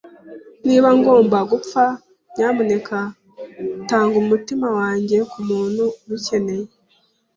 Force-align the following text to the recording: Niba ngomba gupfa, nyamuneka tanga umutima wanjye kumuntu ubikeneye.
Niba 0.65 0.89
ngomba 0.99 1.37
gupfa, 1.51 1.83
nyamuneka 2.35 2.97
tanga 3.89 4.15
umutima 4.23 4.67
wanjye 4.77 5.17
kumuntu 5.31 5.83
ubikeneye. 6.03 6.67